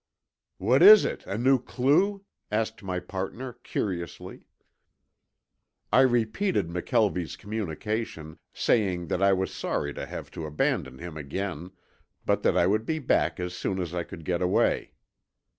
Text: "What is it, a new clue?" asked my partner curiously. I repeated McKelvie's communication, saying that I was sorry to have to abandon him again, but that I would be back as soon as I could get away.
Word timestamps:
"What 0.57 0.81
is 0.81 1.05
it, 1.05 1.23
a 1.27 1.37
new 1.37 1.59
clue?" 1.61 2.25
asked 2.49 2.81
my 2.81 2.99
partner 2.99 3.53
curiously. 3.61 4.47
I 5.93 5.99
repeated 6.01 6.69
McKelvie's 6.69 7.35
communication, 7.35 8.39
saying 8.51 9.09
that 9.09 9.21
I 9.21 9.33
was 9.33 9.53
sorry 9.53 9.93
to 9.93 10.07
have 10.07 10.31
to 10.31 10.47
abandon 10.47 10.97
him 10.97 11.17
again, 11.17 11.69
but 12.25 12.41
that 12.41 12.57
I 12.57 12.65
would 12.65 12.83
be 12.87 12.97
back 12.97 13.39
as 13.39 13.53
soon 13.53 13.77
as 13.79 13.93
I 13.93 14.01
could 14.03 14.25
get 14.25 14.41
away. 14.41 14.93